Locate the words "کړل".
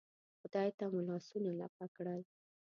1.95-2.21